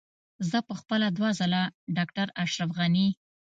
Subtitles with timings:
[0.49, 1.61] زه په خپله دوه ځله
[1.95, 3.07] ډاکټر اشرف غني.